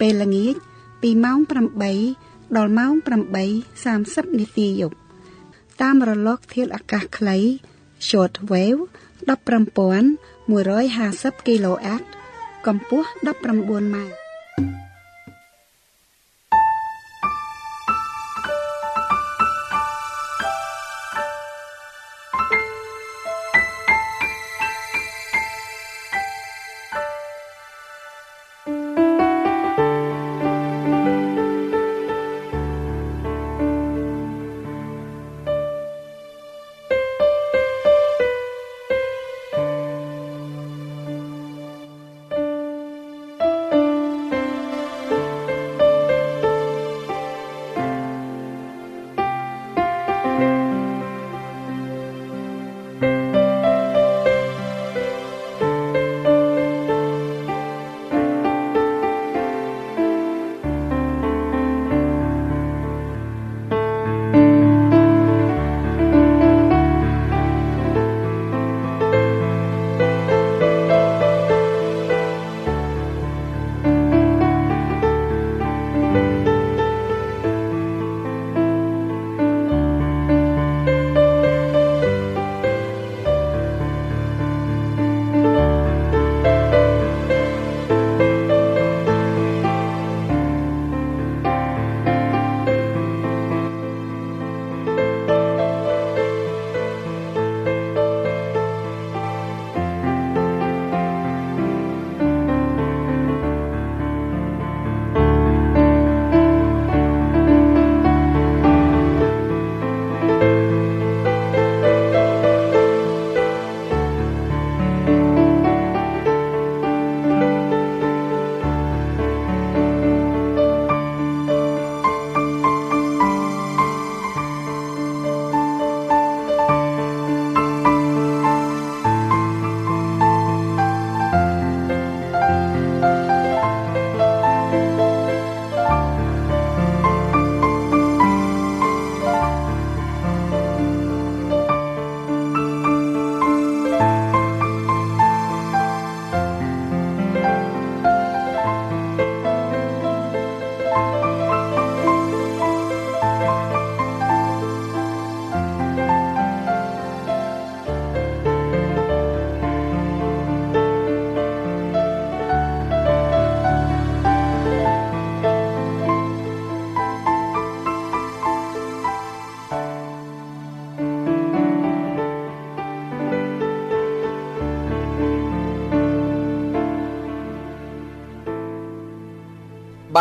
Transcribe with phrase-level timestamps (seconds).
[0.00, 0.54] ពេលល្ងាច
[1.02, 1.38] ពីម៉ោង
[1.98, 2.92] 8ដល់ម៉ោង
[3.66, 4.96] 8:30នាទីយប់
[5.82, 7.38] តាមរលកធាតុអាកាសខ្លី
[8.08, 8.82] short wave
[9.28, 12.02] 15150 kHz
[12.66, 14.14] កម្ពស់19ម៉ែត្រ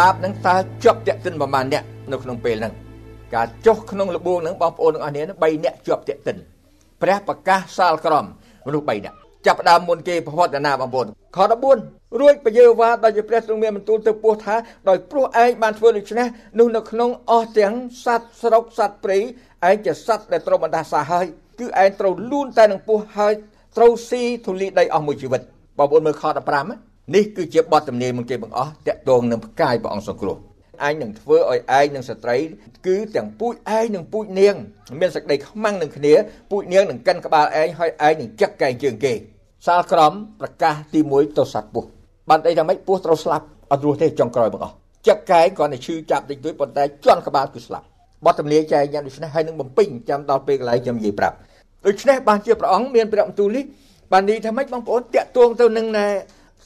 [0.03, 2.73] បាបនឹងតើជាប់តាក់ទិនប្រមាណអ្នកនៅក្នុងពេលហ្នឹង
[3.35, 6.37] ការចុះក្នុងលបួងហ្នឹងបងប្អូនទាំងអស់គ្នា3អ្នកជាប់តាក់ទិន
[7.01, 8.25] ព្រះប្រកាសសាលក្រម
[8.67, 9.13] មនុស្ស3អ្នក
[9.47, 11.37] ចាប់ដើមមុនគេប្រវត្តិណាបងប្អូនខ
[11.79, 14.55] 14រួចពយើវ៉ាដោយជាព្រះទ្រង់មានបន្ទូលទៅពោះថា
[14.89, 16.27] ដោយព្រោះឯងបានធ្វើដូច្នេះ
[16.59, 17.73] នោះនៅក្នុងអស់ទាំង
[18.05, 19.17] សត្វស្រុកសត្វព្រៃ
[19.67, 21.25] ឯងជាសត្វដែលត្រូវបណ្ដាសាហើយ
[21.59, 23.33] គឺឯងត្រូវលូនតែនឹងពោះហើយ
[23.77, 25.41] ត្រូវស៊ីធូលីដីអស់មួយជីវិត
[25.77, 30.37] បងប្អូនមើលខ15ណា នេះគឺជាបទទំនាយមួយគេបង្អស់តាក់ទងនឹងផ្កាយព្រះអង្គសង្គ្រោះ
[30.87, 32.37] ឯងនឹងធ្វើឲ្យឯងនិងស្ត្រី
[32.87, 34.55] គឺទាំងពូជឯងនិងពូជនាង
[34.99, 36.13] មានសេចក្តីខ្មាំងនឹងគ្នា
[36.51, 39.13] ពូជនាងនឹងកិនក្បាលឯងហើយឯងនឹងចឹកកែងជើងគេ
[39.67, 41.87] សាលក្រមប្រកាសទី1ទៅសត្វពស់
[42.29, 44.75] បានអីថាម៉េចពស់ត្រូវស្លាប់អត់រស់ទេចុងក្រោយបង្អស់
[45.07, 47.85] ចឹកកែងគ្រាន់តែឈឺចាប់តិចតួចប៉ុន្តែជន់ក្បាលគឺស្លាប់
[48.25, 51.35] បទទំនាយចែកយ៉ាងដូចនេះហើយនឹងបំពេញចាំដល់ពេលកន្លែងខ្ញុំនិយាយប្រាប់
[51.85, 53.63] ដូច្នេះបានជាព្រះអង្គមានព្រះបន្ទូលនេះ
[54.11, 56.07] បាននិយាយថាម៉េចបងប្អូនតាក់ទងទៅនឹងណែ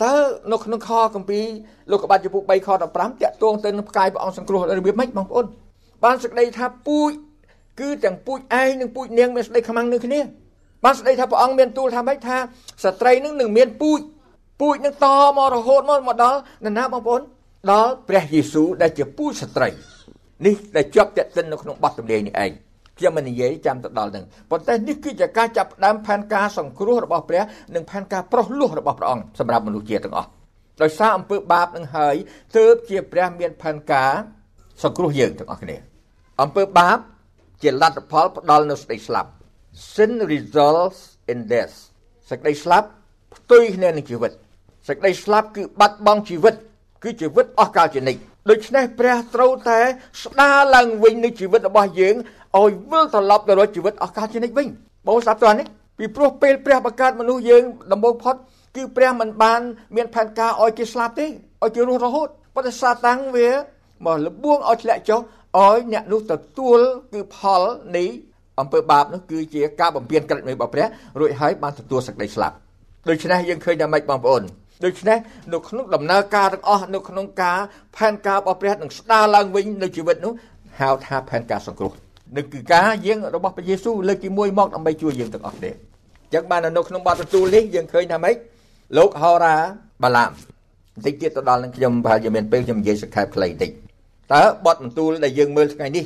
[0.04, 0.14] តើ
[0.52, 1.46] នៅក្នុងខគម្ពីរ
[1.92, 5.46] លោកកបាត់ចំពុក3ខ15តាក់ទងទៅនឹងផ្កាយព្រះអង្គសង្គ្រោះរបៀបម៉េចបងប្អូន
[6.04, 7.12] បានសេចក្តីថាពូជ
[7.80, 10.20] គឺទាំងពូជឯងនិងពូជនាងមានសេចក្តីខ្មាំងនឹងគ្នា
[10.84, 12.38] បានសេចក្តីថាព្រះអង្គមានទូលថាម៉េចថា
[12.84, 14.00] ស្ត្រីនឹងនឹងមានពូជ
[14.62, 15.08] ពូជនឹងត
[15.38, 17.22] មករហូតមកមកដល់នរណាបងប្អូន
[17.72, 19.70] ដល់ព្រះយេស៊ូវដែលជាពូជស្ត្រី
[20.46, 22.52] នេះដែលជាប់តេតិននៅក្នុងបទចម្រៀងនេះឯង
[23.00, 27.44] ខ្ញុំមិននិយាយចាំទៅដល់នឹងប៉ុន្តែនេះគឺជាការចាប់ផ្ដើមផែនការសង្គ្រោះរបស់ព្រះ
[27.76, 30.30] និងផែនការប្រោះលោះរបស់ព្រះអង្គសម្រាប់មនុស្សជាតិទាំងអស់
[30.82, 32.16] ដោយសារអំពើបាបនឹងហើយ
[32.58, 34.12] ទើបជាព្រះមានផែនការ
[34.84, 35.78] សង្គ្រោះយើងទាំងអស់គ្នា
[36.42, 36.98] អំពើបាប
[37.64, 39.30] ជាលទ្ធផលផ្ដល់នូវសេចក្តីស្លាប់
[39.94, 41.00] sin results
[41.32, 41.76] in death
[42.30, 42.88] សេចក្តីស្លាប់
[43.36, 44.32] ផ្ទុយគ្នានឹងជីវិត
[44.88, 46.56] សេចក្តីស្លាប់គឺបាត់បង់ជីវិត
[47.04, 49.80] គឺជីវិតអស់កលជានិច្ច ដូច្នេះព្រះត្រូវតែ
[50.24, 52.16] ស្ដារឡើងវិញនូវជីវិតរបស់យើង
[52.60, 54.68] ឲ្យវិលត្រឡប់ទៅរកជីវិតអស់កលជានិច្ចវិញ
[55.08, 55.68] បងស្ដាប់តើនេះ
[55.98, 58.36] ពីព្រោះពេលព្រះបង្កើតមនុស្សយើងដំបូងផុត
[58.76, 59.62] គឺព្រះមិនបាន
[59.96, 63.50] មានផែនការឲ្យគេស្លាប់ទេឲ្យគេរស់រហូតប៉ុន្តែសាតាំងវា
[64.06, 65.20] មកលបួងឲ្យធ្លាក់ចុះ
[65.58, 66.80] ឲ្យអ្នកនោះទទួល
[67.14, 67.62] គឺផល
[67.98, 68.06] នៃ
[68.60, 70.88] អំពើបាបនោះគឺជាការបំពេញក្រិតនៃរបស់ព្រះ
[71.20, 72.56] រួចហើយបានទទួលសេចក្តីស្លាប់
[73.10, 74.44] ដូច្នេះយើងឃើញថាម៉េចបងប្អូន
[74.86, 75.18] ដូច្នេះ
[75.54, 77.60] នៅក្នុងដំណើរការទាំងអស់នៅក្នុងការ
[77.96, 80.34] ផែនការរបស់ព្រះនឹងស្ដារឡើងវិញនៅជីវិតនោះ
[80.80, 81.92] ហៅថាផែនការសង្គ្រោះ
[82.38, 88.36] នឹងគឺការយើងរបស់ព្រះយេស៊ូវលើកទី1មកដើម្បីជួយយើងទាំងអស់គ្នាអញ្ចឹងបាននៅក្នុងបទបន្ទូលនេះយើងឃើញថាម៉េច
[88.98, 89.56] លោកហោរ៉ា
[90.04, 90.32] បាឡាម
[90.96, 93.72] បន្តិចទៀតទៅដល់នឹងខ្ញុំប្រហែលជាមានពេលខ្ញុំនិយាយសង្ខេបខ្លីបន្តិច
[94.34, 96.06] តើបទបន្ទូលដែលយើងមើលថ្ងៃនេះ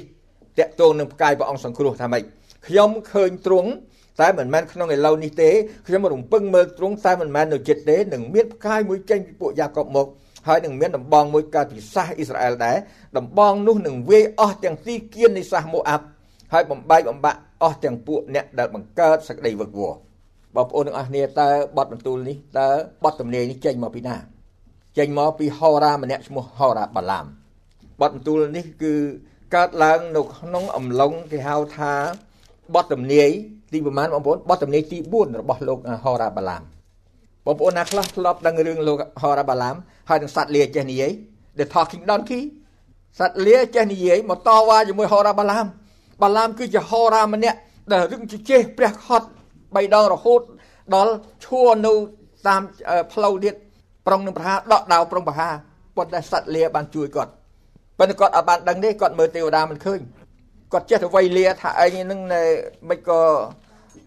[0.59, 2.23] តកតងនឹងផ្កាយព្រះអង្គសង្គ្រោះថាម៉េច
[2.68, 3.69] ខ្ញុំឃើញទ្រង់
[4.19, 5.49] តែមិនមែនក្នុងឥឡូវនេះទេ
[5.87, 10.07] ខ្ញុំរំពឹងមើលទ្រង់តែមិនមែននៅចិត្តទេនឹងមានផ្កាយមួយចេញពីពួកយ៉ាកុបមក
[10.47, 12.77] ហើយនឹងមានដំបងមួយកើតពីសាសអ៊ីស្រាអែលដែរ
[13.17, 16.05] ដំបងនោះនឹងវាយអស់ទាំងទីគៀននៃសាសម៉ូអាប់
[16.53, 19.93] ហើយបំបែកបំបាក់អស់ទាំងពួកអ្នកដែលបង្កើតសក្តីវឹកវរ
[20.55, 22.69] បងប្អូនទាំងអស់គ្នាតើបទបន្ទូលនេះតើ
[23.03, 24.15] បទទំនាយនេះចេញមកពីណា
[24.97, 27.25] ចេញមកពីហោរាម្នាក់ឈ្មោះហោរាបាឡាម
[28.01, 28.93] បទបន្ទូលនេះគឺ
[29.55, 31.93] កើតឡើងនៅក្នុងអំឡុងគេហៅថា
[32.75, 33.29] បទទំនាយ
[33.71, 36.63] ទីប្រមាណបងប្អូនបទទំនាយទី4របស់លោកហោរាបាឡាម
[37.45, 39.75] បងប្អូនណាខ្លះធ្លាប់ដឹងរឿងលោកហោរាបាឡាម
[40.09, 41.12] ហើយនឹងសត្វលាចេះនិយាយ
[41.57, 42.41] The Talking Donkey
[43.19, 45.65] សត្វលាចេះនិយាយមកតវ៉ាជាមួយហោរាបាឡាម
[46.21, 47.57] បាឡាមគឺជាហោរាម្នាក់
[47.91, 49.27] ដែលរឹងជជែកព្រះខត់
[49.75, 50.41] បីដងរហូត
[50.95, 51.13] ដល់
[51.45, 51.94] ឈួរនៅ
[52.47, 52.62] តាម
[53.13, 53.56] ផ្លូវទៀត
[54.07, 55.50] ប្រុងនឹងប្រហាដកដាវប្រុងប្រហា
[55.97, 57.31] ប៉ុន្តែសត្វលាបានជួយគាត់
[58.00, 60.00] ប៉ុន្តែគាត់អត់បានដឹងទេគាត់មើលទេវតាមិនឃើញ
[60.73, 62.19] គាត់ចេះតែវៃលាថាឯងនឹង
[62.89, 63.21] មិនក៏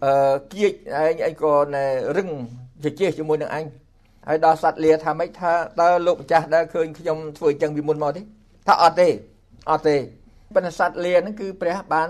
[0.03, 1.53] អឺគៀចឯងឯងក៏
[2.17, 2.29] រឹង
[2.83, 3.65] ជជែកជាមួយនឹងអញ
[4.27, 5.51] ហើយដល់សត្វលាថាម៉េចថា
[5.81, 8.21] តើលោកម្ចាស់ដែរឃើញខ្ញុំធ្វើអញ្ចឹងពីមុនមកទេ
[8.67, 9.07] ថាអត់ទេ
[9.71, 9.95] អត់ទេ
[10.53, 12.09] ប៉ុន្តែសត្វលាហ្នឹងគឺព្រះបាន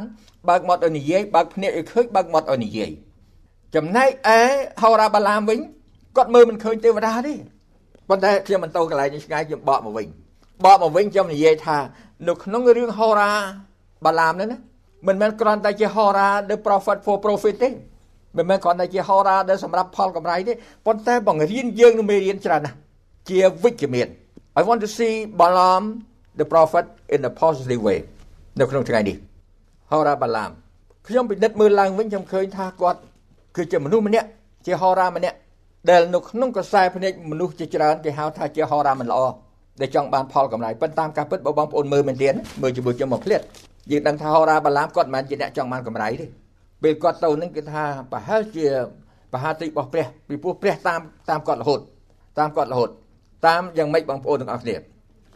[0.50, 2.92] បើកមាត់ឲ្យនិយាយបើកភ្នែកឲ្យឃើញបើកមាត់ឲ្យនិយាយ
[3.76, 4.40] ចំណែកឯ
[4.82, 5.60] ហោរាបាឡាមវិញ
[6.18, 7.34] គាត់មើលមិនឃើញទេវតាទេ
[8.10, 10.08] ប៉ុន្តែខ្ញុំមិនទៅកន្លែងនេះឆ្ងាយខ្ញុំបកមកវិញ
[10.66, 11.78] បកមកវិញខ្ញុំនិយាយថា
[12.28, 13.32] នៅក្នុងរឿងហោរា
[14.06, 14.60] បាឡាមនេះណា
[15.08, 17.70] មិនមែនគ្រាន់តែជាហោរា the prophet for profit ទេ
[18.38, 20.54] មិនមែនគ្រាន់តែជាហោរាដែលសម្រាប់ផលកម្រៃទេ
[20.86, 22.76] ប៉ុន្តែបង្រៀនយើងនឹងមេរៀនច្រើនណាស់
[23.30, 24.08] ជាវិជ្ជមាន
[24.60, 25.84] I want to see Balaam
[26.40, 26.86] the prophet
[27.16, 28.00] in a positive way
[28.60, 29.16] នៅក្នុងថ្ងៃនេះ
[29.92, 30.52] ហោរាបាឡាម
[31.08, 33.00] ខ្ញុំពិនិត្យមើលឡើងវិញខ្ញុំឃើញថាគាត់
[33.56, 34.28] គឺជាមនុស្សម្នាក់
[34.66, 35.38] ជាហោរាម្នាក់
[35.90, 39.20] ដែលនៅក្នុងកសែភ្នែកមនុស្សជាច្រើនគេហៅថាជាហោរាមិនល្អ
[39.82, 42.30] ដែលចង់បានផលកម្រៃប៉ុន្តែតាមការពិតបើបងប្អូនមើលមែនទេ
[42.62, 43.42] មើលជាមួយខ្ញុំមកភ្លាត
[43.92, 46.26] យើងដឹងថាហោរាបាឡាមគាត់មិនមែនជាអ្នកចង់បានកម្រៃទេ
[46.84, 48.66] ពេលគាត់ទៅនឹងគេថាប្រហែលជា
[49.34, 51.80] បហាតិរបស់ព្រះពីព្រោះព្រះតាមតាមគាត់រហូត
[52.40, 52.90] តាមគាត់រហូត
[53.48, 54.80] តាមយ៉ាងម៉េចបងប្អូនទាំងអស់គ្នាឥ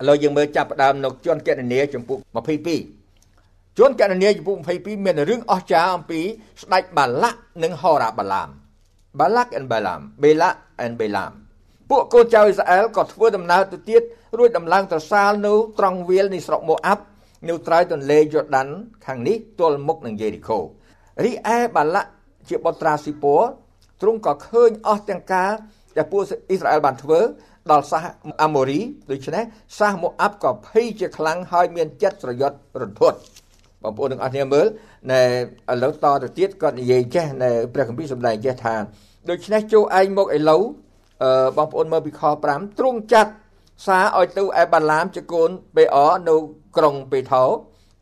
[0.07, 2.17] ឡូវយើងមើលចាប់ផ្ដើមនៅជនកណនីចំពុក
[2.93, 6.21] 22ជនកណនីចំពុក22មានរឿងអស្ចារ្យអំពី
[6.61, 8.49] ស្ដេចបាឡាក់និងហោរាបាឡាម
[9.19, 11.33] Balak and Balaam Balak and Balaam
[11.89, 14.01] ពួកកូនចៅអ៊ីស្រាអែលក៏ធ្វើដំណើរទៅទៀត
[14.37, 17.03] រួចដំឡើងត្រសាលនៅត្រង់វាលនៃស្រុកម៉ូអាប់
[17.47, 18.67] នៅត្រើយទន្លេយូដាន
[19.05, 20.59] ខាងនេះទល់មុខនឹងយេរីកូ
[21.25, 22.09] រីឯបាឡាក់
[22.49, 23.41] ជាបុត្រាស៊ីពរ
[24.01, 25.51] ទ្រង់ក៏ឃើញអស់ទាំងការ
[25.97, 27.19] ដែលពួកអ៊ីស្រាអែលបានធ្វើ
[27.71, 28.05] ដល់សាស
[28.43, 28.79] អាម៉ូរី
[29.11, 29.43] ដូច្នេះ
[29.77, 33.17] សាសម៉ូអាប់ក៏ភ័យជាខ្លាំងហើយមានចិត្តស្រយត់រន្ធត់
[33.83, 34.65] បងប្អូនទាំងអស់គ្នាមើល
[35.11, 35.21] ណែ
[35.71, 38.75] ឥឡូវតទៅទៀតគាត់និយាយចេះណែព្រះគម្ពីរសម្ដែងចេះថា
[39.29, 40.61] ដូច្នេះចូលឯងមកឥឡូវ
[41.23, 43.31] អឺបងប្អូនមើលពីខ5ទ្រង់ចាត់
[43.85, 45.97] សារឲ្យទៅឯបាឡាមជាកូនបេអ
[46.29, 46.35] នៅ
[46.77, 47.45] ក្រុងបេថោ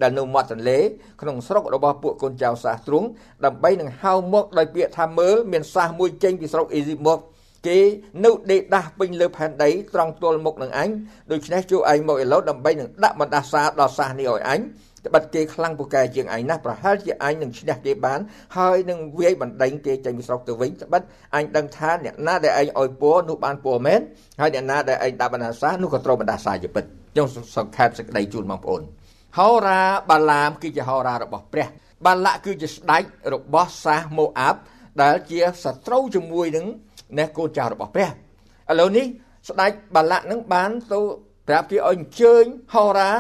[0.01, 0.79] ដែលនៅមាត់ទន្លេ
[1.22, 3.07] ក្នុងស្រុករបស់ពួកកូនចៅសាសទ្រង់
[3.46, 7.19] ដើម្បីនឹងហៅមកដោយពាក្យថាមើលមានសាសមួយចេញពីស្រុកអេស៊ីបមក
[7.67, 7.79] គេ
[8.25, 10.89] នៅដេកដាស់ពេញលើផែនដីត្រង់ទល់មុខនឹងអញ
[11.31, 14.60] ដូច្នេះជួឯងមកឥឡូវដើម្បីនឹងដាក់បណ្ដាសាដល់សាសនេះឲ្យអញ
[15.05, 18.19] ត្បិតគេខ្លាំងពូកែជាងឯងណាស់ប្រហែលជាអញនឹងឈ្នះគេបាន
[18.57, 21.01] ហើយនឹងវាយបណ្ដេញគេចេញពីស្រុកទៅវិញត្បិត
[21.35, 23.99] អញដឹងថាអ្នកណាដែលឯងឲ្យពរនោះបានពរមែន
[24.41, 27.27] ហើយអ្នកណាដែលឯងដាក់បណ្ដាសានោះក៏ត្រូវបណ្ដាសាជាពិតខ្ញុំ
[27.57, 28.81] សង្ខេបសេចក្តីជូនបងប្អូន
[29.37, 31.67] ហោរាបាឡាមគឺជាហោរារបស់ព្រះ
[32.05, 34.59] បាឡាក់គឺជាស្ដេចរបស់សាសម៉ូអាប់
[35.01, 36.65] ដែលជាសត្រូវជាមួយនឹង
[37.17, 38.11] អ្នកកូនចៅរបស់ព្រះឥ
[38.79, 39.05] ឡូវនេះ
[39.49, 40.99] ស្ដេចបាឡាក់នឹងបានទៅ
[41.47, 43.11] ប្រាប់គេឲ្យអញ្ជើញហោរា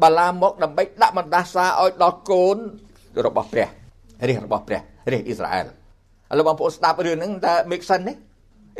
[0.00, 2.58] បាឡាមកដើម្បីដាក់បណ្ដាសាឲ្យដល់កូន
[3.26, 3.68] របស់ព្រះ
[4.28, 4.80] រាជរបស់ព្រះ
[5.12, 8.14] រាជអ៊ីស្រាអែលឥឡូវបងប្អូនស្ដាប់រឿងហ្នឹងតើ make sense ទេ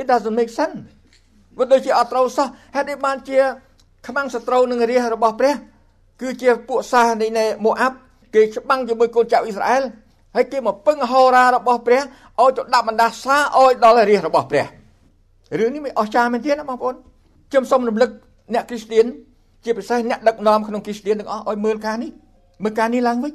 [0.01, 0.79] It doesn't make sense
[1.59, 3.39] វាដូចជាអត់ត្រូវសោះហេតុនេះបានជា
[4.07, 5.55] ខ្មាំងសត្រូវនឹងរាជរបស់ព្រះ
[6.21, 7.27] គឺជាពួកសាសនៃ
[7.65, 7.97] ម៉ូអាប់
[8.35, 9.83] គេច្បាំងជាមួយកូនចៅអ៊ីស្រាអែល
[10.35, 12.01] ហើយគេមកពឹងហោរារបស់ព្រះ
[12.41, 14.67] ឲ្យទៅដាក់បណ្ដាសាឲ្យដល់រាជរបស់ព្រះ
[15.59, 16.95] រឿងនេះមិនអស្ចារ្យមែនទេណាបងប្អូន
[17.51, 18.11] ខ្ញុំសូមរំលឹក
[18.55, 19.07] អ្នកគ្រីស្ទៀន
[19.65, 22.11] ជាពិសេសអ្នកដឹកនាំក្នុងគ្រីស្ទៀនទាំងអស់ឲ្យមើលការនេះ
[22.63, 23.35] មើលការនេះឡើងវិញ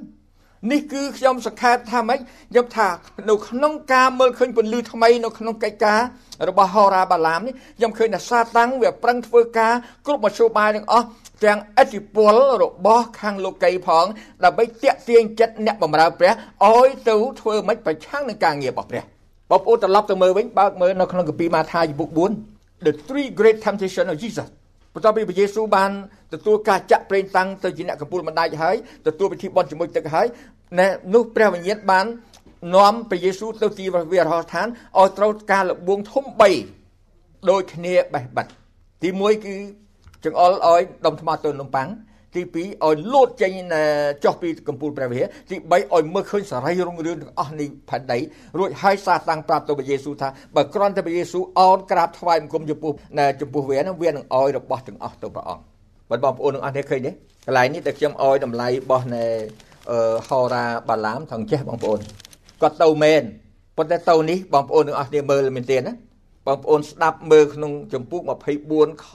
[0.72, 2.20] នេះគឺខ្ញុំសង្ខេបថាម៉េច
[2.52, 2.88] ខ្ញុំថា
[3.30, 6.02] នៅក្នុងការមើលឃើញពន្លឺថ្មីនៅក្នុងកិច្ចការ
[6.50, 9.74] របស់ហោរាបាឡាមនេះខ្ញុំឃើញថាសាតាំងវាប្រឹងធ្វើការ
[10.06, 11.06] គ្រប់មធ្យោបាយទាំងអស់
[11.46, 14.06] ទាំងអធិពលរបស់ខាងលោកីផង
[14.44, 16.34] ដើម្បីតាក់ទាញចិត្តអ្នកបម្រើព្រះ
[16.66, 19.04] ឲ្យទៅធ្វើម៉េចប្រឆាំងនឹងការងាររបស់ព្រះ
[19.52, 22.10] បងប្អូនត្រឡប់ទៅមើលវិញបើកមើលនៅក្នុងកាពីម៉ាថាយពុក
[22.52, 24.48] 4 The three great temptation of Jesus
[24.98, 25.92] បន្ទាប់ពីព្រះយេស៊ូវបាន
[26.34, 28.76] ទទួលការចាក់ប្រេងតាំងទៅជាអ្នកកំពូលបណ្ដាច់ហើយ
[29.08, 30.28] ទទួលពិធីបន់ជាមួយទឹកហើយ
[30.80, 32.06] ណែនោះព្រះវិញ្ញាណបាន
[32.76, 36.24] នាំព្រះយេស៊ូវទៅទីវិរហដ្ឋានឲ្យត្រូវការលបួងធំ
[36.86, 38.48] 3ដូចគ្នាបេះបិទ
[39.02, 39.56] ទី1គឺ
[40.24, 41.88] ចង្អុលឲ្យដុំថ្មទៅនំប៉័ង
[42.36, 43.52] ទី2ឲ្យលោតចេញ
[44.24, 48.20] ចុះពីកំពូលព្រះវិហារទី3ឲ្យមើលឃើញសរីរុងរឿងទាំងអស់នៃផែនដី
[48.58, 52.92] រួចហើយសាតាំងប្រាប់ទៅព្រះយេស៊ូវថាបើគ្រាន់តែព្រះយេស៊ូវអោនក្រាបថ្វាយបង្គំចំពោះ
[53.42, 55.64] ចំពោះវានឹងវានឹងឲ្យរបស់ទាំងអស់ទៅព្រះអង្គ
[56.10, 57.12] បាទបងប្អូនទាំងអស់នេះឃើញទេ
[57.46, 59.24] កន្លែងនេះដែលខ្ញុំឲ្យតម្លៃរបស់នៃ
[60.28, 62.00] ហោរាបាឡាមថងចេះបងប្អូន
[62.62, 63.24] គាត់ទៅមែន
[63.78, 65.94] ប៉ុន្តែទៅនេះបងប្អូនទាំងអស់គ្នាមើលមែនទេណា
[66.48, 68.22] បងប្អូនស្ដាប់មើលក្នុងចម្ពោះ
[68.64, 69.10] 24ខ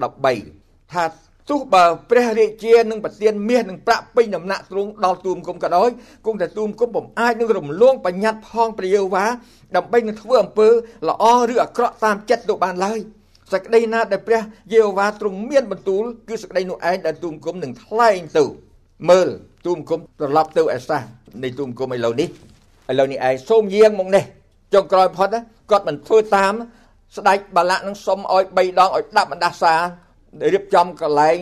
[0.00, 1.04] 13ថា
[1.50, 5.90] ទោះបើព្រះរាជានឹងប្រទានមាសនឹងប្រាក់ពេញដំណាក់ទ្រង់ដល់ទូមគុំក៏ដោយ
[6.26, 9.26] គង់តែទូមគុំពុំអាចនឹងរំលងបញ្ញត្តិផងព្រះយេហូវ៉ា
[9.76, 10.68] ដើម្បីនឹងធ្វើអំពើ
[11.08, 12.98] ល្អឬអាក្រក់តាមចិត្តទៅបានឡើយ
[13.52, 18.44] សេចក្តីណាដែលព្រះយេហូវ៉ាទ្រង់មានបន្ទូលគឺសេចក្តីនោះឯងដែលទូមគុំនឹងថ្លែងទៅ
[19.10, 19.28] មើល
[19.66, 21.02] ទូមគុំត្រឡប់ទៅអេសាស
[21.42, 22.28] នៃទូមគុំឥឡូវនេះ
[22.90, 24.24] ឥឡូវនេះឯងសូមយាងមកនេះ
[24.74, 25.28] ចុងក្រោយផុត
[25.70, 26.54] គាត់មិនធ្វើតាម
[27.16, 29.74] ស្ដេចបាឡាក់នឹងសុំឲ្យ3ដងឲ្យដាក់បណ្ដាសា
[30.54, 31.38] រៀបចំកន្លែង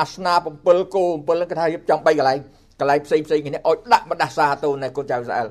[0.00, 2.38] អាសនា7គោ7គេថារៀបចំ3កន្លែង
[2.80, 5.48] កន្លែងផ្សេងផ្សេងគ្នាឲ្យដាក់បណ្ដាសាទៅនៅកូនចៅអ៊ីស្រាអែល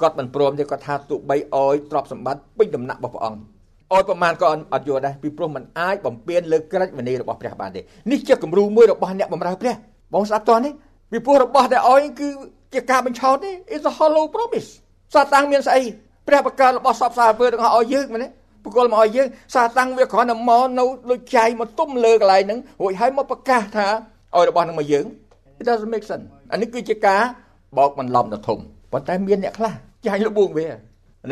[0.00, 3.40] គាត់មិនព្រមទេគាត់ថាទូបីអោយទ្រព្យសម្បត្តិពេញដំណាក់របស់ព្រះអង្គ
[3.92, 9.74] អោយប្រមាណក៏អត់យល់ដែរពីព្រោះมันអាចបំពេញលើក្រិចវិន័យរបស់ព្រះបានទេនេះជាគំរូមួយរបស់អ្នកបម្រើព្រះ
[10.14, 10.72] បងស្ដាប់តោះនេះ
[11.10, 12.28] ពីព្រោះរបស់ដែលអោយគឺ
[12.74, 14.70] ជាការបញ្ឆោតទេ is a hollow promise
[15.14, 15.82] សាតាំងមានស្អី
[16.28, 18.28] ព្រះបកកើតរបស់សពសាវើទាំងអស់ឲ្យយើងមែនទេ
[18.66, 23.86] បកលមកឲ្យយើងសាតាំងវាគ្រាន់តែមកនៅដូចចៃមកទុំលើកន្លែងហ្នឹងរួចហើយមកប្រកាសថា
[24.34, 25.06] ឲ្យរបស់ហ្នឹងមកយើង
[25.60, 27.22] it doesn't make sense អានេះគឺជាការ
[27.78, 28.58] បោកបន្លំទៅធំ
[28.92, 29.72] ប៉ុន្តែមានអ្នកខ្លះ
[30.06, 30.68] ចាញ់លបួងវា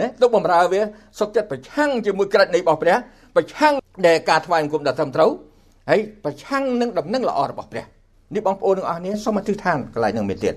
[0.01, 0.81] ណាទុកបំរើវា
[1.19, 2.97] សុខចិត្តប្រឆាំងជាមួយក្រិតនៃរបស់ព្រះ
[3.37, 3.75] ប្រឆាំង
[4.07, 5.31] ដែលការថ្វាយបង្គំដល់ត្រឹមត្រូវ
[5.91, 7.85] ហើយប្រឆាំងនឹងដំណឹងល្អរបស់ព្រះ
[8.35, 10.55] នេះបងប្អូនទាំងអស់គ្នាសូមអធិដ្ឋានកន្លែងនឹងមែនទៀត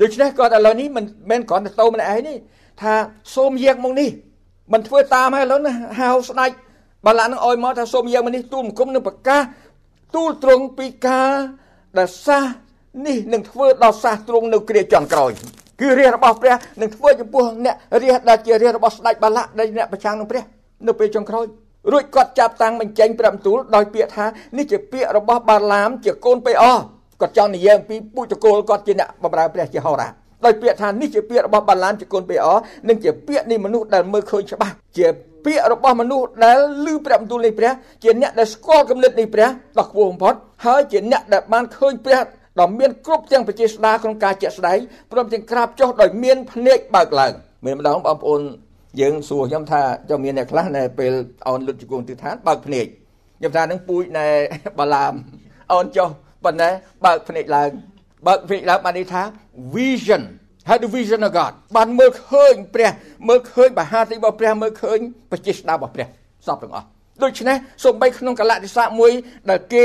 [0.00, 2.36] ដូច្នេះគាត់ឥឡូវនេះមិនមែនគ្រាន់តែតោម្នាក់ឯងនេះ
[2.82, 2.92] ថា
[3.34, 4.10] សូមយកមកនេះ
[4.72, 6.50] មិនធ្វើតាមហើយឥឡូវណាហៅស្ដេច
[7.06, 9.42] បាឡានឹងអោយមកថាសូមយើងមកនេះទូលមកគុំនឹងប្រកាស
[10.16, 11.32] ទូលត្រង់ពីការ
[11.98, 12.44] ដែលសាស
[13.06, 15.30] នេះនឹងធ្វើដល់សាសទ្រង់នៅគ្រាចុងក្រោយ
[15.80, 20.42] គឺរាជរបស់ព្រះនឹងធ្វើចំពោះអ្នករាជដែលជារាជរបស់ស្ដេចបាឡាដែលអ្នកប្រឆាំងនឹងព្រះ
[20.86, 21.44] នៅពេលចុងក្រោយ
[21.92, 26.64] រួចគាត់ចាប់តាំងបញ្ចេញព្រះបន្ទូលដោយពាក្យថានេះជាពាក្យរបស់បាឡាមជាកូនពេអ
[27.20, 32.46] គាត់ចង់និយាយអំពីពុជកូលគាត់ជាអ្នកបម្រើព្រះជាហោរា ដោយពាក្យថានេះជាពាក្យរបស់បាឡាមជាកូនពេអ
[32.88, 35.06] និងជាពាក្យនៃមនុស្សដែលមើលឃើញច្បាស់ជា
[35.44, 40.34] ពាក្យរបស់មនុស្សដែលឮព្រះបន្ទូលនៃព្រះជាអ្នកដែលស្គាល់គំនិតនៃព្រះដ៏ខ្ពស់បំផុត
[40.66, 42.20] ហើយជាអ្នកដែលបានឃើញព្រះ
[42.60, 44.78] ដ៏មានគ្រប់ទាំងប្រជាស្ដារក្នុងការជាក់ស្ដែង
[45.12, 47.32] ព្រមទាំងក្រាបចុះដោយមានភ្នែកបើកឡើង
[47.64, 48.40] មានម្ដងបងប្អូន
[49.00, 51.12] យើងសួរខ្ញុំថាចុះមានអ្នកខ្លះនៅពេល
[51.48, 52.86] អោនលុតជង្គង់ទិដ្ឋានបើកភ្នែក
[53.38, 54.28] ខ្ញុំថានឹងពូជណែ
[54.78, 55.14] បាឡាម
[55.72, 56.08] អោនចុះ
[56.44, 56.70] ប៉ុន្តែ
[57.04, 57.70] បើកភ្នែកឡើង
[58.26, 59.22] បើកភ្នែកឡើងបានន័យថា
[59.76, 60.22] vision
[60.68, 62.90] had the vision of God បានមើលឃើញព្រះ
[63.28, 64.98] មើលឃើញបហាទីរបស់ព្រះមើលឃើញ
[65.30, 66.06] ប្រជាស្ដាររបស់ព្រះ
[66.46, 66.86] សពទាំងអស់
[67.22, 69.12] ដូច្នេះសូម្បីក្នុងកលៈទេសៈមួយ
[69.50, 69.84] ដែលគេ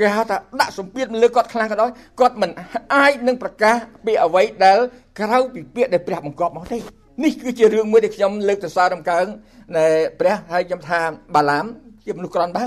[0.00, 2.50] គេហៅថាដាក់សម្ពាធលើគាត់ខ្លាំងក៏ដោយគាត់មិន
[2.94, 4.78] អាចនឹងប្រកាសពីអ្វីដែល
[5.20, 6.78] ក្រៅពីពាក្យដែលព្រះបង្គាប់មកទេ
[7.24, 9.26] នេះគឺជារឿងមួយដែលខ្ញុំលើកទៅសាររំកើង
[9.76, 9.86] នៃ
[10.20, 11.00] ព្រះហើយខ្ញុំថា
[11.34, 11.64] បាឡាម
[12.04, 12.64] ជាមនុស្សក្រន់បើ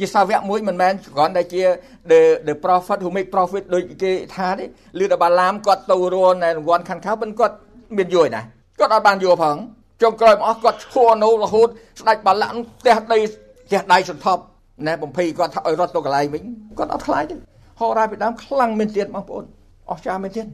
[0.00, 1.62] ជាសាវកមួយមិនមែនគ្រាន់តែជា
[2.10, 4.64] the the prophet who make profit ដូចគេថាទេ
[5.02, 7.54] ឬដល់បាឡាមគាត់ទៅរស់នៅរង្វាន់ខាន់ខៅមិនគាត់
[7.96, 8.42] មានយល់ណា
[8.78, 9.56] គាត់អត់បានយល់ផង
[10.02, 11.68] ចុងក្រោយមកអស់គាត់ឈួរនៅរហូត
[12.00, 13.18] ស្ដេចបាឡាក់ផ្ទះដី
[13.66, 14.42] ផ្ទះដៃសន្ធប់
[14.86, 16.42] ណែបំភីគាត់ថាឲ្យរត់ទៅកន្លែងវិញ
[16.78, 17.36] គាត់អត់ខ្លាចទេ
[17.80, 19.44] ហោរាពីដើមខ្លាំងមែនទៀតបងប្អូន
[19.90, 20.46] អស្ចារ្យមែនទៀត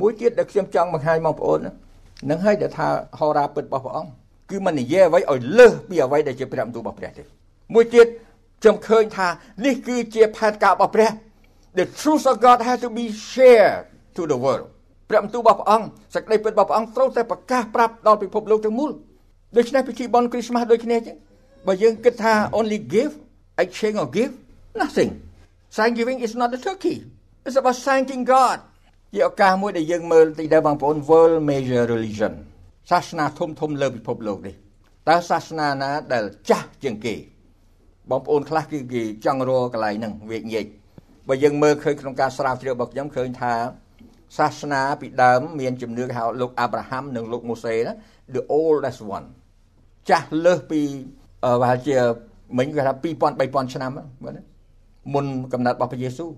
[0.00, 1.58] មួយទៀតដែលខ្ញុំចង់បង្ហាញបងប្អូន
[2.30, 2.86] នឹងឲ្យដែលថា
[3.18, 4.10] ហោរាពិតរបស់ព្រះអង្គ
[4.50, 7.22] គឺមិននិយាយអ្វីឲ្យលើសពីអ្វីដែលជាព្រះបន្ទូលរបស់ព្រះទេ
[7.74, 8.06] មួយទៀត
[8.62, 9.28] ខ្ញុំឃើញថា
[9.64, 11.10] នេះគឺជាផែនការរបស់ព្រះ
[11.78, 13.80] The truth of God has to be shared
[14.16, 14.66] to the world
[15.08, 18.90] ព្រះបន្ទូលរបស់ព្រះអង្គសេចក្តីពិតរបស់ព្រះអង្គត្រូវតែប្រកាសប្រាប់ដល់ពិភពលោកទាំងមូល
[19.56, 21.16] ដូច្នេះពិធីបុណ្យគ្រីស្មាស់ដូចគ្នាចឹង
[21.66, 23.12] បបើយើងគិតថា only give
[23.62, 24.32] exchange or give
[24.80, 25.10] nothing
[25.76, 26.96] thanksgiving is not the turkey
[27.46, 28.58] it's about thanking God
[29.14, 32.32] ជាឱកាសមួយដែលយើងមើលទីដែរបងប្អូន world major religion
[32.90, 34.54] សាសនាធំធំលើពិភពលោកនេះ
[35.08, 37.14] តើសាសនាណាដែលចាស់ជាងគេ
[38.10, 40.66] បងប្អូនខ្លះគឺគេចង់រកកន្លែងហ្នឹងវាញែក
[41.28, 43.52] បើយើងមើលឃើញក្នុងការស្រាវជ្រាវរបស់ខ្ញុំឃើញថា
[44.38, 47.92] សាសនាពីដើមមានជំនឿហៅលោកអាប់រ៉ាហាំនិងលោកម៉ូសេណា
[48.34, 49.26] the oldest one
[50.08, 50.80] ចាស់លើសពី
[51.60, 51.96] ប្រហែលជា
[52.58, 53.90] មិញគេថា2000 3000ឆ្នាំ
[54.24, 54.44] មើលណា
[55.14, 56.30] មុនកំណត់របស់ព្រះយេស៊ូវ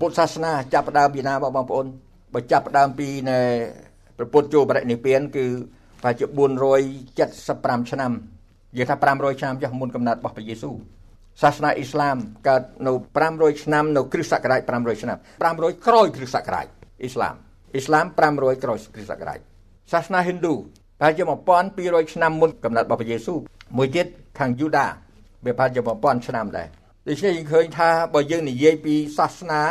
[0.00, 1.86] ពុទ្ធសាសនាចាប់ផ្ដើមពីណាបងប្អូន
[2.34, 3.38] បើចាប់ផ្ដើមពីនៃ
[4.16, 5.44] ព្រះពុទ្ធចូលបរិនិព្វាន គឺ
[6.00, 6.26] ប្រហែលជា
[7.08, 8.12] 475ឆ្នាំ
[8.72, 10.76] និយាយថា500ឆ្នាំចុះមុនកំណត់របស់ព្រះយេស៊ូវ
[11.42, 12.16] សាសនាអ៊ីស្លាម
[12.48, 12.92] កើតនៅ
[13.28, 16.66] 500ឆ្នាំនៅគ្រិស្តសករាជ500ឆ្នាំ500ក្រោយគ្រិស្តសករាជ
[17.02, 17.34] អ៊ីស្លាម
[17.74, 19.40] អ៊ីស្លាម500ក្រោយគ្រិស្តសករាជ
[19.92, 20.54] សាសនាហិណ្ឌូ
[20.98, 21.24] ប្រហែលជា
[21.68, 23.38] 1200ឆ្នាំមុនកំណត់របស់ព្រះយេស៊ូវ
[23.76, 24.06] មួយទៀត
[24.38, 24.86] ខាងយូដា
[25.44, 26.68] វាប្រហែលជា1000ឆ្នាំដែរ
[27.08, 29.62] ដូច្នេះយើងឃើញថាបើយើងនិយាយពីសាសនា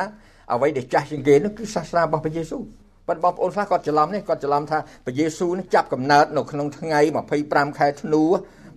[0.54, 2.64] អ្វីដែលចាស់ជាងគេនោះគឺសាសនារបស់ព្រះយេស៊ូវ
[3.08, 7.00] ប៉ុន្តែបងប្អូនខ្លះគាត់ច្រឡំនេះគាត់ច្រឡំថាព្រះយេស៊ូវនេះចាប់កំណើតនៅក្នុងថ្ងៃ
[7.40, 8.24] 25ខែធ្នូ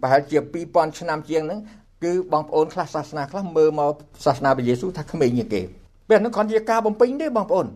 [0.03, 1.61] ប្រហែលជា2000ឆ្នាំជាងហ្នឹង
[2.05, 5.63] គឺបងប្អូនខ្លះសាសនាខ្លះមើលមកសាសនាព្រះយេស៊ូវថាក្មេងជាងគេ
[6.09, 7.67] ពេលហ្នឹងគ្រាន់ជាការបំពេញទេបងប្អូន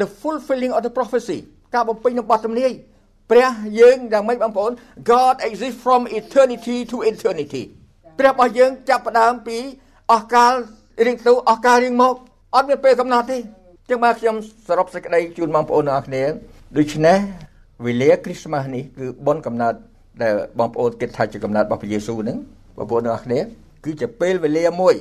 [0.00, 1.38] the fulfilling of the prophecy
[1.74, 2.72] ការបំពេញនៃបទទំនាយ
[3.30, 3.50] ព្រះ
[3.80, 4.72] យើងយ៉ាងម៉េចបងប្អូន
[5.10, 7.62] God exists from eternity to eternity
[8.18, 9.58] ព្រះរបស់យើងចាប់ផ្ដើមពី
[10.12, 10.52] អស់កាល
[11.06, 12.14] រៀងទៅអស់កាលរៀងមក
[12.54, 13.38] អត់មានពេលកំណត់ទេ
[13.90, 14.36] ចឹងមកខ្ញុំ
[14.68, 16.22] សរុបសេចក្តីជូនបងប្អូនទាំងអស់គ្នា
[16.78, 17.18] ដូច្នេះ
[17.84, 19.78] វេលាគ្រីស្មាស់នេះគឺបុណ្យកំណត់
[20.22, 22.36] ដែលបងប្អូនគិតថាជាកំណត់របស់ព្រះយេស៊ូវហ្នឹង
[22.78, 23.40] បងប្អូនទាំងអស់គ្នា
[23.84, 24.94] គឺជាពេលវេលាមួយ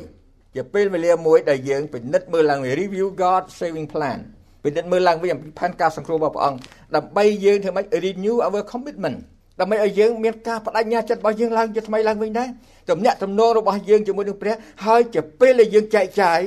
[0.55, 4.19] ជាពេលវេលាមួយដែលយើងពិនិត្យមើលឡើង review God saving plan
[4.63, 6.57] ពិនិត្យមើលឡើងវិញអំពីផែនការសង្គ្រោះរបស់ព្រះអង្គ
[6.95, 9.17] ដើម្បីយើងធ្វើម៉េច renew our commitment
[9.59, 12.49] ដើម្បីឲ្យយើងមានការបដិញ្ញាចិត្តរបស់យើងឡើងជាថ្មីឡើងវិញដែរ
[12.89, 16.39] ទំនាក់ទំនងរបស់យើងជាមួយនឹងព្រះហើយជាពេលដែលយើងចែកចាយ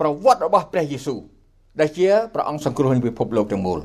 [0.00, 1.20] ប្រវត្តិរបស់ព្រះយេស៊ូវ
[1.80, 3.78] ដែលជាព្រះអង្គសង្គ្រោះនៃពិភពលោកទាំងមូល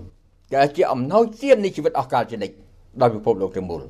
[0.55, 2.55] ដែលជាអំណោយទាននៃជីវិតអស់កលជានិច្ច
[3.01, 3.81] ដល់ពិភពលោកទាំងមូល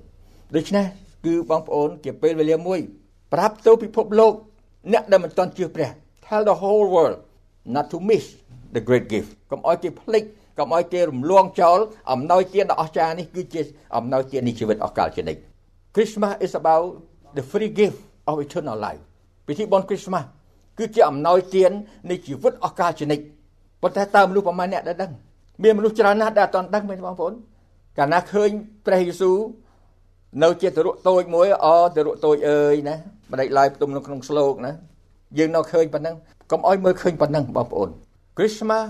[0.55, 0.85] ដូច្នេះ
[1.25, 2.79] គឺបងប្អូនជាពេលវេលាមួយ
[3.33, 4.33] ប្រាប់ទៅពិភពលោក
[4.93, 5.89] អ្នកដែលមិនទាន់ជឿព្រះ
[6.25, 7.17] tell the whole world
[7.75, 8.25] not to miss
[8.75, 10.23] the great gift កុំឲ្យគេភ្លេច
[10.59, 11.79] កុំឲ្យគេរំលងចោល
[12.11, 13.61] អំណោយទានដ៏អស្ចារ្យនេះគឺជា
[13.97, 15.41] អំណោយទាននៃជីវិតអស់កលជានិច្ច
[15.95, 16.85] Christmas is about
[17.37, 17.97] the free gift
[18.29, 19.03] of eternal life
[19.47, 20.23] ពិធីបុណ្យ Christmas
[20.77, 21.71] គឺជាអំណោយទាន
[22.09, 23.23] នៃជីវិតអស់កលជានិច្ច
[23.81, 25.11] ប៉ុន្តែតើមនុស្សប្រមាណអ្នកដែលដឹង
[25.63, 27.33] មានមនុស្សច្រើនណាស់ដែលអត់ទាន់ដឹងមែនបងប្អូន
[27.97, 28.49] កាលណាឃើញ
[28.85, 29.37] ព្រះយេស៊ូវ
[30.43, 32.95] នៅជាទរុតូចមួយអទរុតូចអើយណា
[33.31, 34.73] បដិឡាយផ្ទុំនៅក្នុងស្លោកណា
[35.37, 36.15] យើងនៅឃើញប៉ុណ្ណឹង
[36.51, 37.89] កុំឲ្យមើលឃើញប៉ុណ្ណឹងបងប្អូន
[38.37, 38.83] Christmas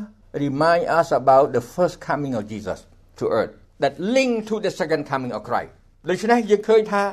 [0.43, 2.80] remind us about the first coming of Jesus
[3.19, 5.71] to earth that link to the second coming of Christ
[6.10, 7.04] ដូច្នេះយើងឃើញថា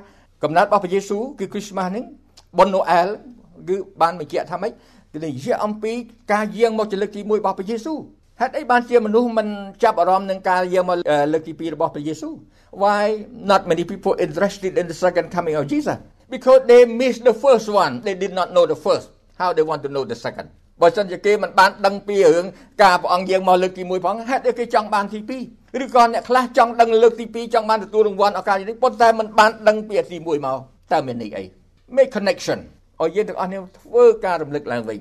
[0.43, 2.05] កំណត់របស់ព្រះយេស៊ូវគឺ Christmas ហ្នឹង
[2.59, 3.09] បុណ្យណូអែល
[3.69, 4.73] គឺបានបញ្ជាក់ថាម៉េច
[5.13, 5.93] គឺនិយាយអំពី
[6.33, 7.99] ការយាងមកជាលើកទី1របស់ព្រះយេស៊ូវ
[8.41, 9.49] ហេតុអីបានជាមនុស្សមិន
[9.83, 10.97] ចាប់អារម្មណ៍នឹងការយាងមក
[11.33, 12.35] លើកទី2របស់ព្រះយេស៊ូវ
[12.83, 13.03] Why
[13.51, 15.99] not many people interested in the second coming of Jesus
[16.35, 19.07] because they missed the first one they did not know the first
[19.41, 20.49] how they want to know the second
[20.83, 22.47] បើសិនជាគេមិនបានដឹងពីរឿង
[22.83, 25.19] ការព្រះអង្គយាងមកលើកទី1ផងហេតុអីគេចង់បានទី
[25.51, 30.59] 2ឬក៏អ្នកខ្លះចង់ដឹងលើកទី2ចង់បានទទួលរង្វាន់ឱកាសនេះប៉ុន្តែមិនបានដឹងពីទី1មក
[30.93, 31.45] តើមានន័យអី
[31.97, 32.59] make connection
[33.03, 35.01] ឲ្យយើងទាំងអស់នេះធ្វើការរំលឹកឡើងវិញ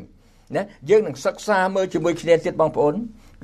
[0.55, 2.95] ណាយើងនឹងសិក្សាមើលជាមួយគ្នាទៀតបងប្អូន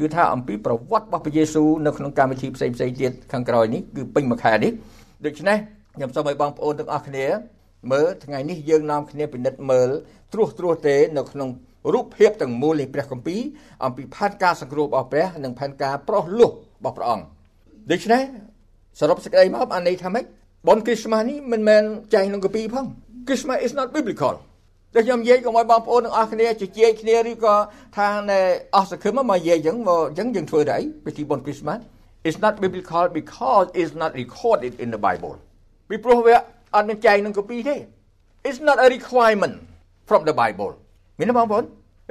[0.01, 4.71] គឺថាអំពីប្រវត្តិរបស់ព្រះយេស៊ូវនៅក្នុងកម្មវិធីផ្សេងផ្សេងទៀតខាងក្រោយនេះគឺពេញមួយខែនេះ
[5.25, 5.57] ដូច្នេះ
[5.95, 7.25] ខ្ញុំសូមឲ្យបងប្អូនទាំងអស់គ្នា
[7.91, 9.89] មើលថ្ងៃនេះយើងនាំគ្នាពិនិត្យមើល
[10.33, 11.49] ត្រួសត្រាសទេនៅក្នុង
[11.93, 13.41] រូបភាពទាំងមូលនៃព្រះគម្ពីរ
[13.85, 17.25] អំពីផែនការសង្គ្រោះរបស់ព្រះនិងផែនការប្រោះលោះរបស់ព្រះអង្គ
[17.91, 18.21] ដូច្នេះ
[18.99, 20.25] សរុបសេចក្តីមកអានេះថាម៉េច
[20.67, 21.83] បុណ្យគ្រីស្មាស់នេះមិនមែន
[22.13, 22.85] ចែងក្នុងគម្ពីរផង
[23.27, 24.35] Christmas is not biblical
[24.95, 27.55] តែខ្ញុំនិយាយកុំឲ្យបងប្អូនទាំងអស់គ្នាជជែកគ្នាឬក៏
[27.97, 28.39] ថាណែ
[28.75, 31.79] អស់សង្ឃឹមមកនិយាយអញ្ចឹងមកអញ្ចឹងយើងធ្វើដែរពិធីបុណ្យ Christmas
[32.29, 35.35] is not biblical because it's not recorded in the Bible
[35.89, 36.35] ពីព្រោះវា
[36.75, 37.75] អត់មានចែងក្នុងគម្ពីរទេ
[38.47, 39.55] It's not a requirement
[40.09, 40.71] from the Bible
[41.19, 41.63] មានទេបងប្អូន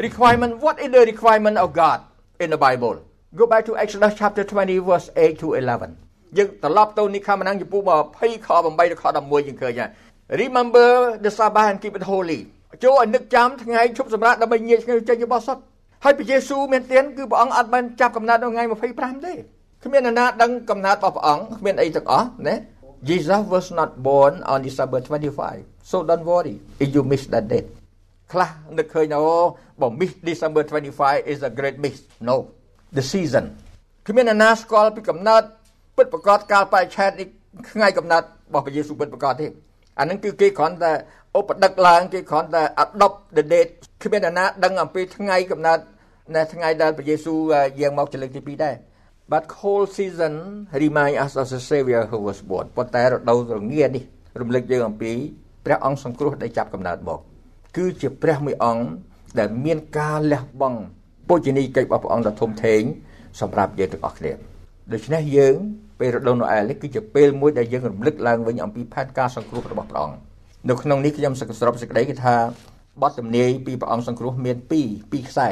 [0.06, 1.98] requirement what is the requirement of God
[2.42, 2.96] in the Bible
[3.40, 7.80] go back to Exodus chapter 20 verse 8 to 11យើងត្រឡប់ទៅនិកាមណាំងចំពោះ
[8.16, 9.90] 20ខ8ដល់ខ11យើងឃើញហើយ
[10.42, 10.88] remember
[11.24, 12.40] the Sabbath and keep it holy
[12.84, 15.62] ចូលឲ្យនឹកចាំថ្ងៃឈប់សម្រាកដើម្បីញាតថ្ងៃចេញរបស់សុទ្ធ
[16.04, 18.64] ហើយព្រះយេស៊ូវមានទានគឺព្រះអង្គអត់បានចាប់កំណត់នៅថ្ងៃ
[18.94, 19.32] 25ទេ
[19.84, 22.56] គ្មាននរណាដឹងកំណត់របស់ព្រះអង្គគ្មានអីទាំងអស់ណា
[23.08, 27.68] Jesus was not born on December 25 so don't worry if you miss that date
[28.32, 29.24] ខ្លះនឹកឃើញអូ
[29.80, 30.62] បើ miss December
[30.98, 31.96] 25 is a great miss
[32.28, 32.36] no
[32.96, 33.44] the season
[34.08, 35.46] គ្មាននរណាស្គាល់ពីកំណត់
[35.96, 37.28] ពិតប្រកបកាលបរិច្ឆេទនេះ
[37.70, 39.46] ថ្ងៃកំណត់របស់ព្រះយេស៊ូវពិតប្រកបទេ
[39.98, 40.92] អានឹងគឺគេគ្រាន់តែ
[41.38, 45.82] ឧបដឹកឡើងគេគ្រាន់តែ adopt the date គ្មានអ្នកណាដឹងអំពីថ្ងៃកំណត់
[46.34, 47.38] នៅថ្ងៃដែលព្រះយេស៊ូវ
[47.80, 48.76] យាងមកជាលើកទី2ដែរ
[49.32, 50.34] But cold season
[50.82, 54.04] remind us of the savior who was born ប៉ុន្តែរដូវរងានេះ
[54.40, 55.12] រំលឹកយើងអំពី
[55.64, 57.20] ព្រះអង្គសង្គ្រោះដែលចាប់កំណើតមក
[57.76, 58.84] គឺជាព្រះមួយអង្គ
[59.38, 60.78] ដែលមានការលះបង់
[61.28, 62.82] ពុជនីយកិច្ចរបស់ព្រះអង្គដ៏ធំធេង
[63.40, 64.32] សម្រាប់យើងទាំងអស់គ្នា
[64.92, 65.56] ដូច្នេះយើង
[66.00, 70.29] ពេលរដូវណូអែលនេះគឺជាពេលមួយដែលយើងរំលឹកឡើងវិញអំពីផែនការសង្គ្រោះរបស់ព្រះអង្គ
[70.68, 72.34] នៅក្នុងនេះខ្ញុំសរុបសេចក្តីគឺថា
[73.02, 74.70] បទទំនាយពីព្រះអង្គសង្គ្រោះមាន2
[75.12, 75.48] ពីរខ្សែ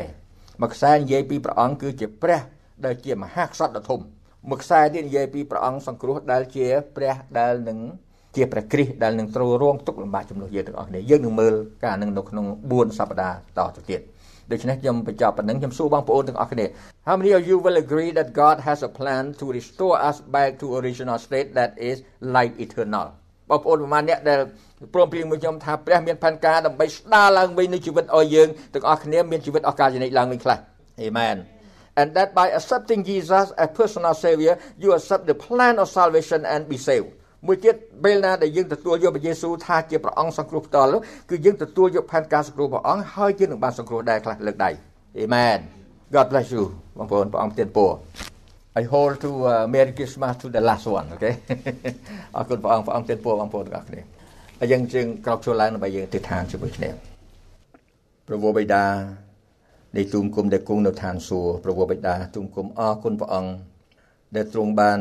[0.61, 2.41] មួយខ្សែនិយាយពីព្រះអង្គគឺជាព្រះ
[2.85, 4.01] ដែលជាមហាក្សត្រដ៏ធំ
[4.49, 6.67] មួយខ្សែទៀតនិយាយពីព្រះអង្គសង្គ្រោះដែលជា
[6.97, 7.79] ព្រះដែលនឹង
[8.37, 14.01] ជាព្រះគ្រីស្ទដែលនឹងត្រូវរងទុក្ខលំបាកជំនួសយើងទាំងអស់គ្នាយើងនឹងមើលការនឹងនៅក្នុង4សប្តាហ៍តទៅទៀត
[14.53, 16.67] ដូច្នេះខ្ញុំបញ្ចប់ប៉ុណ្ណឹងខ្ញុំសួរបងប្អូនទាំងអស់គ្នា
[17.09, 20.51] How many of you will agree that God has a plan to restore us back
[20.61, 21.97] to original state that is
[22.37, 23.07] life eternal
[23.51, 24.41] បងប្អូនប្រហែលអ្នកដែល
[24.95, 30.59] ព្រមព្រៀងមួយខ្ញុំថាព្រះមានផែនការដើម្បីស្ដារឡើងវិញនូវជីវិតឲ្យយើងទាំងអស់គ្នាមានជីវិតអស់កលជានិច្ចឡើងវិញខ្លះ
[31.07, 31.37] Amen
[32.01, 36.63] and that by accepting Jesus as personal savior you accept the plan of salvation and
[36.73, 37.11] be saved
[37.47, 44.71] មួយទៀតពេលណាដែលយើងទទួលយកព្រះយេស៊ូវថាជាព្រះអង្គសង្គ្រោះផ្ទាល់គឺយើងទទួលយកផែនការសង្គ្រោះព្រះអង្គហើយយើងនឹងបានសង្គ្រោះដែរខ្លះលើកដៃ
[45.23, 45.59] Amen
[46.15, 46.65] God bless you
[46.99, 47.91] បងប្អូនព្រះអង្គទានពរ
[48.81, 51.31] I hold to uh, Merry Christmas to the last one អូខេ
[52.37, 54.18] អរគុណព្រះអង្គព្រះអង្គទានពរបងប្អូនទាំងអស់គ្នា
[54.61, 56.91] ហើយយើងជើងក្រោកឈរឡើងដើម្បីយើងទិដ្ឋានជាមួយគ្នា
[58.27, 58.85] ព្រះវរបិតា
[59.97, 63.53] នៃទូមគុំដែលគង់នៅឋានសួគ៌ព្រះវរបិតាទូមគុំអរគុណព្រះអង្គ
[64.37, 65.01] ដែលទ្រង់បាន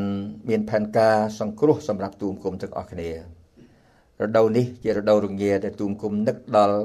[0.49, 6.77] មានផែនការសង្គ្រោះសម្រាប់ទូមគុំទាំងអស់គ្នារដូវនេះជារដូវរងាដែលទូមគុំនឹកដល់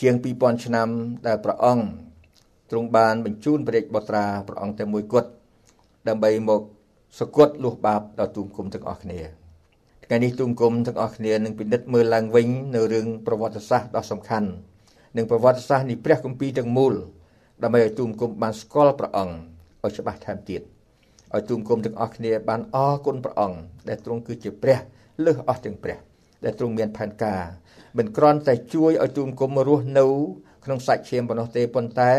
[0.00, 0.88] ជាង2000ឆ្នាំ
[1.26, 1.84] ដែលព្រះអង្គ
[2.70, 5.30] ទ្រង់បានបញ្ជូនព្រះរាជបុត្រាព្រះអង្គតែមួយគត់
[6.08, 6.62] ដើម្បីមក
[7.18, 9.43] សគត់លុះបាបដល់ទូមគុំទាំងអស់គ្នា
[10.04, 14.48] ថ្ងៃនេះទូមគុំទាំងអស់គ្នានឹងពិនិត្យមើលឡើងវិញនៅរឿងប្រវត្តិសាស្ត្រដ៏សំខាន់
[15.16, 16.94] និងប្រវត្តិសាស្ត្រនៃព្រះគម្ពីរទាំងមូល
[17.62, 19.34] ដើម្បីឲ្យទូមគុំបានស្គាល់ព្រះអង្គ
[19.84, 20.60] ឲ្យច្បាស់ថែមទៀត
[21.34, 24.78] ឲ្យទូមគុំទាំងអស់គ្នាបានអរគុណព្រះអង្គដែលទ្រង់គឺជាព្រះ
[25.24, 25.98] លើសអស់ទាំងព្រះ
[26.44, 27.42] ដែលទ្រង់មានផែនការ
[27.98, 30.06] មិនគ្រាន់តែជួយឲ្យទូមគុំរស់នៅ
[30.64, 32.12] ក្នុងសាច់ឈាមប៉ុណ្ណោះទេប៉ុន្តែ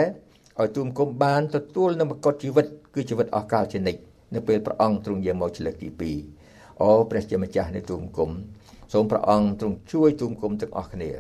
[0.60, 4.02] ឲ្យទូមគុំបានទទួលនូវមកុដជីវិតគឺជីវិតអស់កលជានិច្ច
[4.34, 6.35] នៅពេលព្រះអង្គទ្រង់យាងមកជាលើកទី2
[6.82, 8.30] អូព្រះជាម្ចាស់នៃទូមគុំ
[8.94, 11.12] សូមព្រះអង្គទ្រង់ជួយទូមគុំទាំងអស់គ្នា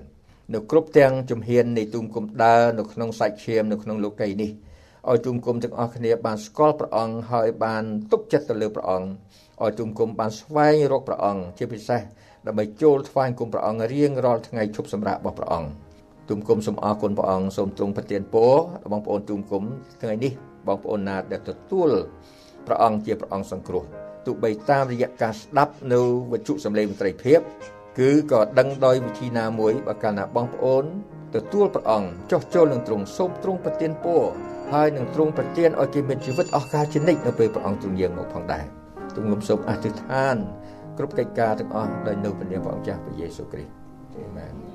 [0.53, 4.51] នៅគ្រប់ទាំងជំហាននៃទូមគុំដើរនៅក្នុងសាច់ឈាមនៅក្នុងលោកីយ៍នេះ
[5.09, 9.09] ឲ្យទូមគុំទាំងអស់គ្នាបានស្គាល់ព្រះអង្គហើយបានទុកចិត្តទៅលើព្រះអង្គ
[9.63, 12.01] ឲ្យទូមគុំបានស្វែងរកព្រះអង្គជាពិសេស
[12.47, 15.69] ដើម្បីចូលថ្វាយគុំព្រះអង្គរៀងរាល់ថ្ងៃឈប់សម្រាករបស់ព្រះអង្គ
[16.29, 18.53] ទូមគុំសូមអរគុណព្រះអង្គសូមទ្រង់ប្រទានពរ
[18.91, 19.63] បងប្អូនទូមគុំ
[20.01, 20.31] ថ្ងៃនេះ
[20.67, 21.89] បងប្អូនណាដែលទទួល
[22.67, 23.83] ព្រះអង្គជាព្រះអង្គសង្គ្រោះ
[24.25, 27.39] ទោះបីតាមរយៈការស្ដាប់នៅវិទ្យុសំឡេងមន្ត្រីភាព
[27.99, 30.85] គឺក៏ដឹងដោយវិធីណាមួយបើកាលណាបងប្អូន
[31.35, 34.23] ទទួលព្រះអង្គចុះចូលនឹងទ្រង់សូមទ្រង់ប្រទានពរ
[34.73, 38.65] ហើយនឹងទ្រង់ប្រទានឲ្យគេមានជីវិតអស់កលជានិច្ចនៅពេលព្រះអង្គទ្រង់យាងមកផងដែរ
[39.15, 40.35] ទ្រង់សូមអធិដ្ឋាន
[40.97, 43.71] គ្រប់កិច្ចការទាំងអស់ដោយនៅព្រះនាមព្រះអង្គចាស់ព្រះយេស៊ូវគ្រីស្ទ
[44.17, 44.74] អាមែន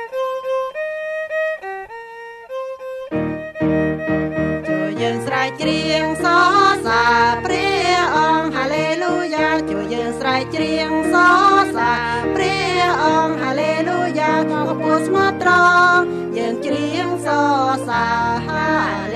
[5.59, 11.15] ច្រៀងសរសើរព្រះអង្គហាឡេលូយ៉ាជួយយើងស្រែកច្រៀងស
[11.53, 15.51] រសើរព្រះអង្គហាឡេលូយ៉ាខកពោស្មត្រ
[15.95, 16.03] ង់
[16.37, 17.27] យើងច្រៀងស
[17.65, 19.10] រសើរហា